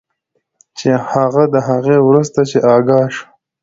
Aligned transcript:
چې 0.77 0.89
هغه 1.11 1.43
د 1.53 1.55
هغې 1.69 1.97
وروسته 2.07 2.39
چې 2.49 2.57
آګاه 2.75 3.07
شو 3.15 3.25